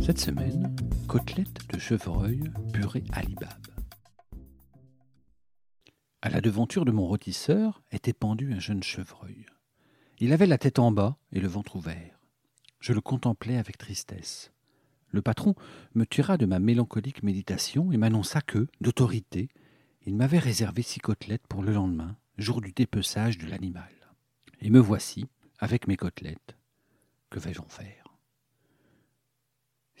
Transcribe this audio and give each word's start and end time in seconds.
Cette 0.00 0.18
semaine, 0.18 0.74
côtelettes 1.06 1.68
de 1.72 1.78
chevreuil 1.78 2.42
purée 2.72 3.04
à 3.12 3.22
l'ibab. 3.22 3.50
À 6.22 6.30
la 6.30 6.40
devanture 6.40 6.86
de 6.86 6.90
mon 6.90 7.06
rôtisseur 7.06 7.82
était 7.92 8.14
pendu 8.14 8.52
un 8.54 8.58
jeune 8.58 8.82
chevreuil. 8.82 9.44
Il 10.18 10.32
avait 10.32 10.46
la 10.46 10.58
tête 10.58 10.78
en 10.78 10.90
bas 10.90 11.16
et 11.32 11.40
le 11.40 11.48
ventre 11.48 11.76
ouvert. 11.76 12.18
Je 12.80 12.94
le 12.94 13.00
contemplais 13.02 13.58
avec 13.58 13.76
tristesse. 13.76 14.52
Le 15.10 15.20
patron 15.20 15.54
me 15.94 16.06
tira 16.06 16.38
de 16.38 16.46
ma 16.46 16.58
mélancolique 16.58 17.22
méditation 17.22 17.92
et 17.92 17.98
m'annonça 17.98 18.40
que, 18.40 18.68
d'autorité, 18.80 19.48
il 20.06 20.16
m'avait 20.16 20.38
réservé 20.38 20.82
six 20.82 21.00
côtelettes 21.00 21.46
pour 21.46 21.62
le 21.62 21.72
lendemain, 21.72 22.16
jour 22.38 22.62
du 22.62 22.72
dépeçage 22.72 23.36
de 23.36 23.46
l'animal. 23.46 23.92
Et 24.62 24.70
me 24.70 24.80
voici, 24.80 25.26
avec 25.58 25.86
mes 25.88 25.96
côtelettes. 25.96 26.56
Que 27.28 27.38
vais-je 27.38 27.60
en 27.60 27.68
faire? 27.68 27.99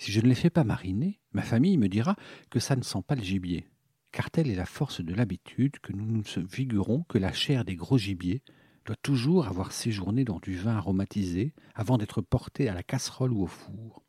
Si 0.00 0.12
je 0.12 0.22
ne 0.22 0.28
les 0.28 0.34
fais 0.34 0.48
pas 0.48 0.64
mariner, 0.64 1.20
ma 1.34 1.42
famille 1.42 1.76
me 1.76 1.86
dira 1.86 2.16
que 2.48 2.58
ça 2.58 2.74
ne 2.74 2.82
sent 2.82 3.02
pas 3.06 3.16
le 3.16 3.22
gibier, 3.22 3.68
car 4.12 4.30
telle 4.30 4.48
est 4.48 4.54
la 4.54 4.64
force 4.64 5.02
de 5.02 5.12
l'habitude 5.12 5.78
que 5.78 5.92
nous 5.92 6.06
nous 6.06 6.22
figurons 6.48 7.02
que 7.02 7.18
la 7.18 7.34
chair 7.34 7.66
des 7.66 7.76
gros 7.76 7.98
gibiers 7.98 8.42
doit 8.86 8.96
toujours 9.02 9.46
avoir 9.46 9.72
séjourné 9.72 10.24
dans 10.24 10.38
du 10.38 10.54
vin 10.54 10.74
aromatisé 10.74 11.52
avant 11.74 11.98
d'être 11.98 12.22
portée 12.22 12.66
à 12.70 12.72
la 12.72 12.82
casserole 12.82 13.34
ou 13.34 13.42
au 13.42 13.46
four. 13.46 14.02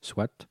Soit, 0.00 0.48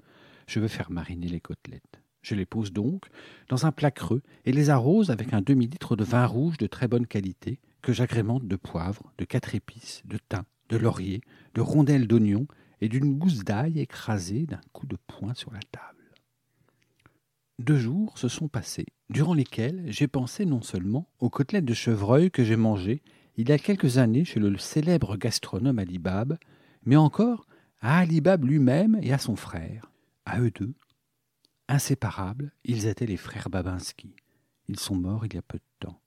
je 0.48 0.62
veux 0.62 0.70
faire 0.70 0.90
mariner 0.90 1.28
les 1.28 1.42
côtelettes. 1.42 2.02
Je 2.22 2.36
les 2.36 2.46
pose 2.46 2.72
donc 2.72 3.08
dans 3.50 3.66
un 3.66 3.74
plat 3.74 3.92
creux 3.92 4.24
et 4.46 4.54
les 4.54 4.70
arrose 4.70 5.12
avec 5.12 5.34
un 5.34 5.42
demi-litre 5.42 5.98
de 5.98 6.06
vin 6.06 6.26
rouge 6.26 6.56
de 6.56 6.68
très 6.68 6.88
bonne 6.88 7.08
qualité 7.08 7.60
que 7.82 7.92
j'agrémente 7.92 8.48
de 8.48 8.56
poivre, 8.56 9.12
de 9.18 9.26
quatre 9.26 9.54
épices, 9.54 10.02
de 10.06 10.18
thym, 10.30 10.46
de 10.70 10.78
laurier, 10.78 11.20
de 11.56 11.62
rondelles 11.62 12.08
d'oignon 12.08 12.48
et 12.82 12.90
d'une 12.90 13.18
gousse 13.18 13.44
d'ail 13.44 13.80
écrasée 13.80 14.46
d'un 14.46 14.62
coup 14.74 14.86
de 14.86 14.98
poing 15.08 15.34
sur 15.34 15.52
la 15.52 15.60
table. 15.72 15.98
Deux 17.60 17.78
jours 17.78 18.18
se 18.18 18.28
sont 18.28 18.48
passés, 18.48 18.86
durant 19.10 19.34
lesquels 19.34 19.84
j'ai 19.88 20.08
pensé 20.08 20.46
non 20.46 20.62
seulement 20.62 21.10
aux 21.20 21.30
côtelettes 21.30 21.66
de 21.66 21.74
chevreuil 21.74 22.30
que 22.30 22.44
j'ai 22.44 22.56
mangées 22.56 23.02
il 23.36 23.50
y 23.50 23.52
a 23.52 23.60
quelques 23.60 24.00
années 24.00 24.26
chez 24.26 24.40
le 24.40 24.58
célèbre 24.58 25.16
gastronome 25.16 25.80
Alibab, 25.80 26.38
mais 26.86 26.96
encore 26.96 27.46
à 27.82 28.00
Alibab 28.00 28.44
lui-même 28.44 28.98
et 29.02 29.14
à 29.14 29.20
son 29.20 29.36
frère. 29.36 29.92
À 30.26 30.40
eux 30.40 30.52
deux, 30.52 30.74
inséparables, 31.68 32.52
ils 32.64 32.88
étaient 32.88 33.06
les 33.06 33.18
frères 33.18 33.50
Babinski. 33.50 34.16
Ils 34.68 34.80
sont 34.80 34.96
morts 34.96 35.26
il 35.26 35.36
y 35.36 35.38
a 35.38 35.44
peu 35.44 35.60
de 35.60 35.64
temps. 35.80 36.02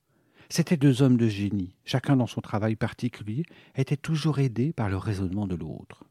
C'étaient 0.49 0.77
deux 0.77 1.01
hommes 1.01 1.17
de 1.17 1.27
génie, 1.27 1.75
chacun 1.85 2.17
dans 2.17 2.27
son 2.27 2.41
travail 2.41 2.75
particulier, 2.75 3.43
était 3.75 3.95
toujours 3.95 4.39
aidé 4.39 4.73
par 4.73 4.89
le 4.89 4.97
raisonnement 4.97 5.47
de 5.47 5.55
l'autre. 5.55 6.03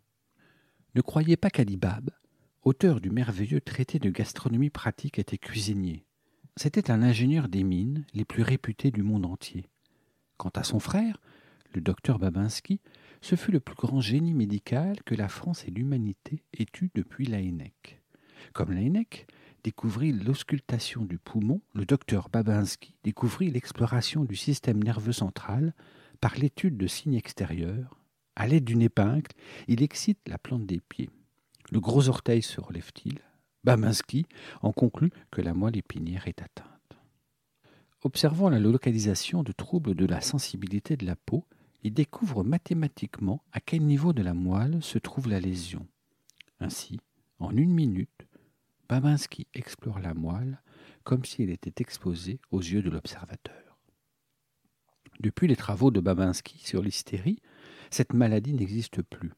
Ne 0.97 1.03
croyez 1.03 1.37
pas 1.37 1.51
qu'Alibab, 1.51 2.11
auteur 2.63 3.01
du 3.01 3.11
merveilleux 3.11 3.61
traité 3.61 4.01
de 4.01 4.11
gastronomie 4.11 4.71
pratique, 4.71 5.21
était 5.21 5.39
cuisinier. 5.39 6.05
C'était 6.57 6.91
un 6.91 7.03
ingénieur 7.03 7.49
des 7.49 7.63
mines 7.63 8.05
les 8.13 8.25
plus 8.25 8.43
réputés 8.43 8.91
du 8.91 9.03
monde 9.05 9.25
entier. 9.25 9.69
Quant 10.37 10.51
à 10.57 10.65
son 10.65 10.81
frère, 10.81 11.21
le 11.75 11.81
docteur 11.81 12.19
Babinski, 12.19 12.81
ce 13.21 13.37
fut 13.37 13.53
le 13.53 13.61
plus 13.61 13.77
grand 13.77 14.01
génie 14.01 14.35
médical 14.35 14.97
que 15.05 15.15
la 15.15 15.29
France 15.29 15.65
et 15.69 15.71
l'humanité 15.71 16.43
aient 16.59 16.67
eu 16.81 16.91
depuis 16.95 17.27
Laennec. 17.27 18.03
Comme 18.53 18.73
Laennec 18.73 19.29
découvrit 19.63 20.13
l'auscultation 20.13 21.05
du 21.05 21.19
poumon, 21.19 21.61
le 21.73 21.85
docteur 21.85 22.31
Babinski 22.31 22.97
découvrit 23.05 23.51
l'exploration 23.51 24.25
du 24.25 24.35
système 24.35 24.83
nerveux 24.83 25.13
central 25.13 25.73
par 26.21 26.35
l'étude 26.35 26.77
de 26.77 26.87
signes 26.89 27.15
extérieurs. 27.15 28.00
À 28.41 28.47
l'aide 28.47 28.65
d'une 28.65 28.81
épingle, 28.81 29.31
il 29.69 29.83
excite 29.83 30.27
la 30.27 30.39
plante 30.39 30.65
des 30.65 30.81
pieds. 30.81 31.11
Le 31.71 31.79
gros 31.79 32.09
orteil 32.09 32.41
se 32.41 32.59
relève-t-il? 32.59 33.19
Babinski 33.65 34.25
en 34.63 34.73
conclut 34.73 35.13
que 35.31 35.43
la 35.43 35.53
moelle 35.53 35.77
épinière 35.77 36.27
est 36.27 36.41
atteinte. 36.41 36.97
Observant 38.01 38.49
la 38.49 38.59
localisation 38.59 39.43
de 39.43 39.53
troubles 39.53 39.95
de 39.95 40.07
la 40.07 40.23
sensibilité 40.23 40.97
de 40.97 41.05
la 41.05 41.17
peau, 41.17 41.45
il 41.83 41.93
découvre 41.93 42.43
mathématiquement 42.43 43.45
à 43.53 43.61
quel 43.61 43.83
niveau 43.83 44.15
de 44.15 44.23
la 44.23 44.33
moelle 44.33 44.83
se 44.83 44.99
trouve 44.99 45.29
la 45.29 45.39
lésion. 45.39 45.87
Ainsi, 46.61 46.99
en 47.41 47.55
une 47.55 47.75
minute, 47.75 48.27
Babinski 48.89 49.49
explore 49.53 49.99
la 49.99 50.15
moelle 50.15 50.63
comme 51.05 51.27
si 51.27 51.43
elle 51.43 51.51
était 51.51 51.83
exposée 51.83 52.41
aux 52.51 52.61
yeux 52.61 52.81
de 52.81 52.89
l'observateur. 52.89 53.77
Depuis 55.21 55.47
les 55.47 55.57
travaux 55.57 55.91
de 55.91 56.01
Babinski 56.01 56.57
sur 56.57 56.83
l'hystérie, 56.83 57.43
cette 57.91 58.13
maladie 58.13 58.55
n'existe 58.55 59.03
plus. 59.03 59.33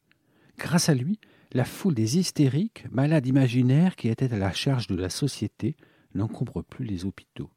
Grâce 0.59 0.89
à 0.89 0.95
lui, 0.95 1.19
la 1.53 1.65
foule 1.65 1.95
des 1.95 2.19
hystériques, 2.19 2.87
malades 2.91 3.27
imaginaires 3.27 3.97
qui 3.97 4.09
étaient 4.09 4.33
à 4.33 4.39
la 4.39 4.53
charge 4.53 4.87
de 4.87 4.97
la 4.97 5.11
société, 5.11 5.77
n'encombre 6.15 6.63
plus 6.63 6.85
les 6.85 7.05
hôpitaux. 7.05 7.51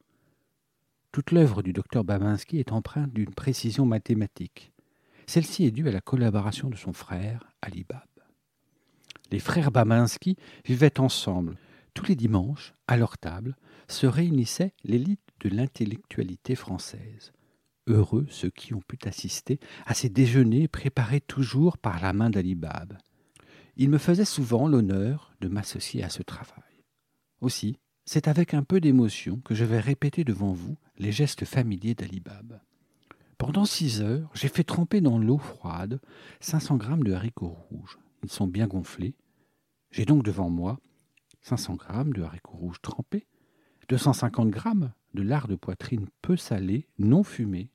Toute 1.12 1.32
l'œuvre 1.32 1.62
du 1.62 1.72
docteur 1.72 2.04
Babinski 2.04 2.60
est 2.60 2.72
empreinte 2.72 3.14
d'une 3.14 3.34
précision 3.34 3.86
mathématique. 3.86 4.74
Celle-ci 5.28 5.66
est 5.66 5.72
due 5.72 5.88
à 5.88 5.92
la 5.92 6.02
collaboration 6.02 6.70
de 6.70 6.76
son 6.76 6.94
frère, 6.94 7.52
Ali 7.62 7.86
Bab. 7.88 8.02
Les 9.32 9.40
frères 9.40 9.72
Babinski 9.72 10.36
vivaient 10.66 11.00
ensemble. 11.00 11.58
Tous 11.94 12.06
les 12.06 12.16
dimanches, 12.16 12.74
à 12.88 12.98
leur 12.98 13.18
table, 13.18 13.56
se 13.88 14.08
réunissait 14.08 14.74
l'élite 14.84 15.22
de 15.40 15.50
l'intellectualité 15.50 16.56
française. 16.56 17.32
Heureux 17.88 18.26
ceux 18.30 18.50
qui 18.50 18.74
ont 18.74 18.82
pu 18.82 18.98
assister 19.06 19.60
à 19.86 19.94
ces 19.94 20.10
déjeuners 20.10 20.68
préparés 20.68 21.22
toujours 21.22 21.78
par 21.78 22.02
la 22.02 22.14
main 22.14 22.30
d'Ali 22.30 22.56
Bab 22.56 22.98
il 23.78 23.90
me 23.90 23.98
faisait 23.98 24.26
souvent 24.26 24.68
l'honneur 24.68 25.34
de 25.42 25.48
m'associer 25.48 26.04
à 26.04 26.10
ce 26.10 26.24
travail. 26.24 26.64
Aussi, 27.42 27.78
c'est 28.06 28.28
avec 28.28 28.54
un 28.54 28.64
peu 28.64 28.80
d'émotion 28.80 29.42
que 29.44 29.56
je 29.56 29.66
vais 29.66 29.80
répéter 29.80 30.24
devant 30.24 30.54
vous 30.54 30.78
les 30.98 31.12
gestes 31.12 31.46
familiers 31.46 31.96
d'Alibab. 31.96 32.62
Pendant 33.38 33.66
six 33.66 34.02
heures, 34.02 34.30
j'ai 34.34 34.48
fait 34.48 34.64
tremper 34.64 35.02
dans 35.02 35.18
l'eau 35.18 35.38
froide 35.38 36.00
500 36.40 36.78
grammes 36.78 37.04
de 37.04 37.14
haricots 37.14 37.58
rouges. 37.70 38.00
Ils 38.24 38.32
sont 38.32 38.48
bien 38.48 38.68
gonflés. 38.68 39.16
J'ai 39.92 40.06
donc 40.06 40.24
devant 40.24 40.50
moi 40.50 40.80
500 41.42 41.76
grammes 41.76 42.14
de 42.14 42.24
haricots 42.24 42.58
rouges 42.58 42.82
trempés, 42.82 43.28
250 43.90 44.50
grammes 44.50 44.94
de 45.14 45.22
lard 45.22 45.48
de 45.48 45.56
poitrine 45.56 46.08
peu 46.22 46.38
salé, 46.38 46.88
non 46.98 47.24
fumé, 47.24 47.70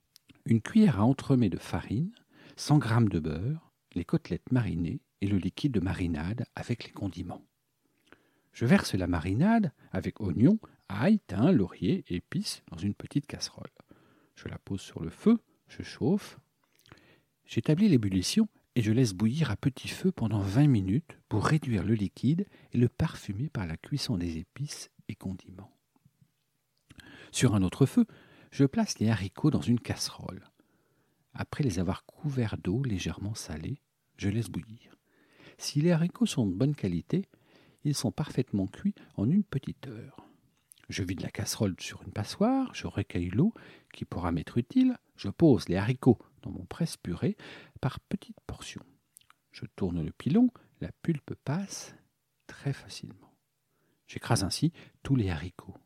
une 0.45 0.61
cuillère 0.61 1.01
à 1.01 1.05
entremets 1.05 1.51
de 1.51 1.59
farine, 1.59 2.13
100 2.57 2.79
grammes 2.79 3.09
de 3.09 3.21
beurre, 3.21 3.73
les 3.95 4.05
côtelettes 4.05 4.53
marinées, 4.53 5.01
et 5.21 5.27
le 5.27 5.37
liquide 5.37 5.73
de 5.73 5.81
marinade 5.81 6.47
avec 6.55 6.85
les 6.85 6.93
condiments. 6.93 7.45
Je 8.53 8.67
verse 8.67 8.95
la 8.95 9.07
marinade 9.07 9.73
avec 9.93 10.21
oignons, 10.21 10.59
ail, 10.89 11.21
thym, 11.27 11.51
laurier, 11.51 12.05
épices 12.09 12.63
dans 12.71 12.79
une 12.79 12.95
petite 12.95 13.27
casserole. 13.27 13.71
Je 14.35 14.49
la 14.49 14.59
pose 14.59 14.81
sur 14.81 15.03
le 15.03 15.11
feu, 15.11 15.39
je 15.69 15.83
chauffe. 15.83 16.39
J'établis 17.47 17.89
l'ébullition 17.89 18.49
et 18.75 18.83
je 18.83 18.93
laisse 18.93 19.13
bouillir 19.13 19.51
à 19.51 19.57
petit 19.57 19.89
feu 19.89 20.11
pendant 20.11 20.41
20 20.41 20.67
minutes 20.69 21.19
pour 21.29 21.47
réduire 21.47 21.85
le 21.85 21.95
liquide 21.95 22.47
et 22.73 22.79
le 22.79 22.89
parfumer 22.89 23.49
par 23.51 23.67
la 23.67 23.77
cuisson 23.77 24.17
des 24.17 24.39
épices 24.39 24.91
et 25.09 25.15
condiments. 25.15 25.73
Sur 27.33 27.55
un 27.55 27.63
autre 27.63 27.87
feu, 27.87 28.07
je 28.51 28.65
place 28.65 28.99
les 28.99 29.09
haricots 29.09 29.51
dans 29.51 29.61
une 29.61 29.81
casserole. 29.81 30.45
Après 31.35 31.63
les 31.63 31.79
avoir 31.79 32.05
couverts 32.05 32.59
d'eau 32.59 32.83
légèrement 32.83 33.35
salée, 33.35 33.81
je 34.17 34.29
laisse 34.29 34.49
bouillir. 34.49 34.97
Si 35.59 35.81
les 35.81 35.93
haricots 35.93 36.27
sont 36.27 36.47
de 36.47 36.55
bonne 36.55 36.75
qualité, 36.75 37.29
ils 37.85 37.95
sont 37.95 38.13
parfaitement 38.13 38.67
cuits 38.67 38.95
en 39.17 39.31
une 39.31 39.45
petite 39.45 39.87
heure. 39.87 40.27
Je 40.89 41.05
vide 41.05 41.21
la 41.21 41.31
casserole 41.31 41.77
sur 41.79 42.03
une 42.03 42.13
passoire, 42.13 42.75
je 42.75 42.89
recueille 42.89 43.31
l'eau 43.31 43.55
qui 43.93 44.05
pourra 44.05 44.33
m'être 44.33 44.59
utile, 44.59 44.99
je 45.17 45.29
pose 45.29 45.69
les 45.69 45.77
haricots 45.77 46.19
dans 46.43 46.51
mon 46.51 46.65
presse-purée 46.65 47.37
par 47.81 48.01
petites 48.01 48.41
portions. 48.47 48.85
Je 49.53 49.67
tourne 49.77 50.05
le 50.05 50.13
pilon, 50.13 50.51
la 50.81 50.91
pulpe 51.03 51.35
passe 51.45 51.95
très 52.47 52.73
facilement. 52.73 53.35
J'écrase 54.09 54.43
ainsi 54.43 54.73
tous 55.05 55.15
les 55.15 55.31
haricots. 55.31 55.77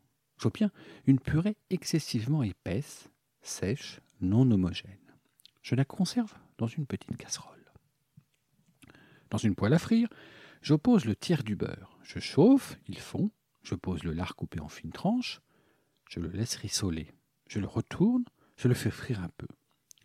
Une 1.05 1.19
purée 1.19 1.57
excessivement 1.69 2.43
épaisse, 2.43 3.09
sèche, 3.41 3.99
non 4.21 4.49
homogène. 4.51 4.97
Je 5.61 5.75
la 5.75 5.85
conserve 5.85 6.33
dans 6.57 6.67
une 6.67 6.85
petite 6.85 7.17
casserole. 7.17 7.53
Dans 9.29 9.37
une 9.37 9.55
poêle 9.55 9.73
à 9.73 9.79
frire, 9.79 10.07
J'oppose 10.65 11.05
le 11.05 11.15
tiers 11.15 11.43
du 11.43 11.55
beurre. 11.55 11.95
Je 12.01 12.17
chauffe, 12.17 12.79
il 12.87 12.97
fond. 12.97 13.29
Je 13.61 13.75
pose 13.75 14.03
le 14.03 14.13
lard 14.13 14.35
coupé 14.35 14.59
en 14.59 14.67
fines 14.67 14.91
tranches. 14.91 15.39
Je 16.09 16.19
le 16.19 16.27
laisse 16.29 16.55
rissoler. 16.55 17.13
Je 17.47 17.59
le 17.59 17.67
retourne, 17.67 18.25
je 18.57 18.67
le 18.67 18.73
fais 18.73 18.89
frire 18.89 19.21
un 19.21 19.29
peu. 19.37 19.45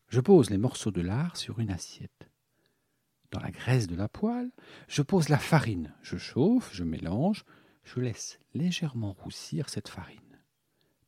Je 0.09 0.21
pose 0.21 0.51
les 0.51 0.59
morceaux 0.59 0.91
de 0.91 1.01
lard 1.01 1.39
sur 1.39 1.61
une 1.61 1.71
assiette. 1.71 2.29
Dans 3.31 3.41
la 3.41 3.51
graisse 3.51 3.87
de 3.87 3.97
la 3.97 4.11
poêle, 4.11 4.51
je 4.87 5.01
pose 5.01 5.31
la 5.31 5.39
farine. 5.39 5.95
Je 6.03 6.19
chauffe, 6.19 6.75
je 6.75 6.85
mélange, 6.85 7.47
je 7.83 8.01
laisse 8.01 8.39
légèrement 8.53 9.15
roussir 9.15 9.71
cette 9.71 9.89
farine. 9.89 10.30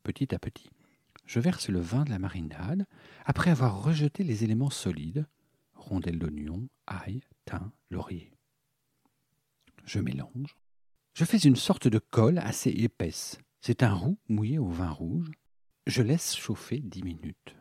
Petit 0.03 0.35
à 0.35 0.39
petit, 0.39 0.71
je 1.27 1.41
verse 1.41 1.69
le 1.69 1.81
vin 1.81 2.05
de 2.05 2.11
la 2.11 2.19
marinade 2.19 2.87
après 3.25 3.51
avoir 3.51 3.83
rejeté 3.83 4.25
les 4.25 4.45
éléments 4.45 4.71
solides 4.71 5.27
rondelles 5.75 6.19
d'oignon, 6.19 6.69
ail, 6.87 7.21
thym, 7.45 7.71
laurier. 7.91 8.33
Je 9.85 9.99
mélange. 10.01 10.57
Je 11.15 11.25
fais 11.25 11.39
une 11.39 11.57
sorte 11.57 11.89
de 11.89 11.99
colle 11.99 12.39
assez 12.39 12.71
épaisse. 12.71 13.39
C'est 13.61 13.83
un 13.83 13.93
roux 13.93 14.19
mouillé 14.29 14.59
au 14.59 14.69
vin 14.69 14.91
rouge. 14.91 15.31
Je 15.87 16.03
laisse 16.03 16.37
chauffer 16.37 16.79
dix 16.79 17.03
minutes. 17.03 17.57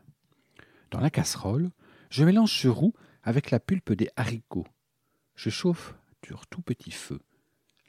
Dans 0.92 1.00
la 1.00 1.10
casserole, 1.10 1.72
je 2.10 2.24
mélange 2.24 2.54
ce 2.60 2.68
roux 2.68 2.94
avec 3.24 3.52
la 3.52 3.60
pulpe 3.60 3.94
des 3.94 4.10
haricots. 4.16 4.68
Je 5.36 5.50
chauffe 5.50 5.96
sur 6.26 6.48
tout 6.48 6.62
petit 6.62 6.92
feu. 6.92 7.20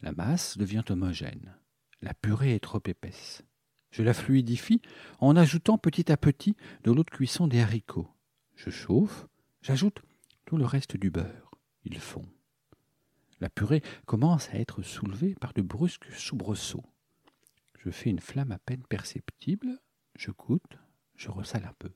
La 0.01 0.13
masse 0.13 0.59
devient 0.59 0.85
homogène. 0.89 1.57
La 2.01 2.15
purée 2.15 2.55
est 2.55 2.61
trop 2.61 2.83
épaisse. 2.87 3.45
Je 3.93 4.03
la 4.03 4.15
fluidifie 4.15 4.81
en 5.21 5.37
ajoutant 5.37 5.77
petit 5.77 6.11
à 6.11 6.17
petit 6.17 6.57
de 6.83 6.91
l'eau 6.91 7.05
de 7.05 7.11
cuisson 7.11 7.47
des 7.47 7.61
haricots. 7.61 8.09
Je 8.57 8.71
chauffe, 8.71 9.29
j'ajoute 9.61 10.03
tout 10.47 10.57
le 10.57 10.65
reste 10.65 10.97
du 10.97 11.11
beurre. 11.11 11.51
Il 11.85 11.99
fond. 11.99 12.27
La 13.41 13.51
purée 13.51 13.83
commence 14.07 14.49
à 14.49 14.55
être 14.55 14.83
soulevée 14.83 15.35
par 15.35 15.53
de 15.53 15.61
brusques 15.61 16.11
soubresauts. 16.13 16.87
Je 17.79 17.91
fais 17.91 18.09
une 18.09 18.21
flamme 18.21 18.53
à 18.53 18.59
peine 18.59 18.83
perceptible, 18.89 19.79
je 20.17 20.31
goûte, 20.31 20.79
je 21.17 21.29
ressale 21.29 21.67
un 21.67 21.75
peu. 21.79 21.93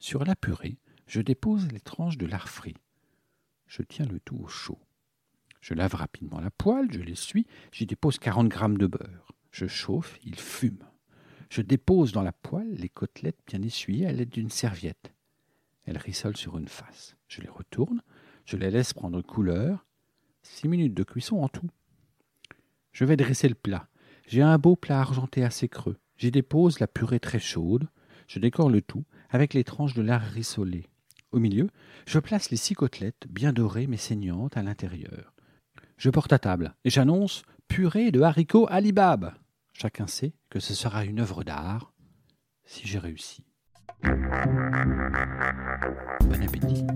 Sur 0.00 0.24
la 0.24 0.36
purée, 0.36 0.78
je 1.06 1.22
dépose 1.22 1.70
les 1.72 1.80
tranches 1.80 2.18
de 2.18 2.26
lard 2.26 2.48
frit. 2.48 2.76
Je 3.66 3.82
tiens 3.82 4.06
le 4.06 4.20
tout 4.20 4.36
au 4.36 4.48
chaud. 4.48 4.80
Je 5.60 5.72
lave 5.72 5.94
rapidement 5.94 6.40
la 6.40 6.50
poêle, 6.50 6.92
je 6.92 7.00
l'essuie, 7.00 7.46
j'y 7.72 7.86
dépose 7.86 8.18
40 8.18 8.48
grammes 8.48 8.78
de 8.78 8.86
beurre. 8.86 9.32
Je 9.50 9.66
chauffe, 9.66 10.18
il 10.24 10.38
fume. 10.38 10.84
Je 11.50 11.62
dépose 11.62 12.12
dans 12.12 12.22
la 12.22 12.32
poêle 12.32 12.74
les 12.74 12.88
côtelettes 12.88 13.40
bien 13.46 13.62
essuyées 13.62 14.06
à 14.06 14.12
l'aide 14.12 14.28
d'une 14.28 14.50
serviette. 14.50 15.12
Elles 15.86 15.98
rissolent 15.98 16.36
sur 16.36 16.58
une 16.58 16.68
face. 16.68 17.16
Je 17.26 17.40
les 17.40 17.48
retourne, 17.48 18.02
je 18.44 18.56
les 18.56 18.70
laisse 18.70 18.92
prendre 18.92 19.22
couleur. 19.22 19.86
Six 20.42 20.68
minutes 20.68 20.94
de 20.94 21.02
cuisson 21.02 21.42
en 21.42 21.48
tout. 21.48 21.70
Je 22.92 23.04
vais 23.04 23.16
dresser 23.16 23.48
le 23.48 23.54
plat. 23.54 23.88
J'ai 24.26 24.42
un 24.42 24.58
beau 24.58 24.76
plat 24.76 25.00
argenté 25.00 25.44
assez 25.44 25.68
creux. 25.68 25.96
J'y 26.16 26.30
dépose 26.30 26.80
la 26.80 26.86
purée 26.86 27.20
très 27.20 27.38
chaude. 27.38 27.88
Je 28.26 28.38
décore 28.38 28.68
le 28.68 28.82
tout 28.82 29.04
avec 29.30 29.54
les 29.54 29.64
tranches 29.64 29.94
de 29.94 30.02
lard 30.02 30.22
rissolé. 30.22 30.86
Au 31.32 31.38
milieu, 31.38 31.68
je 32.06 32.18
place 32.18 32.50
les 32.50 32.56
six 32.56 32.74
côtelettes, 32.74 33.26
bien 33.28 33.52
dorées 33.52 33.86
mais 33.86 33.96
saignantes, 33.96 34.56
à 34.56 34.62
l'intérieur. 34.62 35.34
Je 35.96 36.10
porte 36.10 36.32
à 36.32 36.38
table 36.38 36.74
et 36.84 36.90
j'annonce 36.90 37.42
purée 37.68 38.10
de 38.10 38.20
haricots 38.20 38.66
alibab. 38.68 39.32
Chacun 39.72 40.06
sait 40.06 40.32
que 40.50 40.58
ce 40.60 40.74
sera 40.74 41.04
une 41.04 41.20
œuvre 41.20 41.44
d'art 41.44 41.92
si 42.64 42.86
j'ai 42.86 42.98
réussi. 42.98 43.44
Bon 44.02 44.10
appétit 46.42 46.86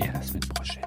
et 0.00 0.08
à 0.08 0.12
la 0.12 0.22
semaine 0.22 0.44
prochaine. 0.54 0.84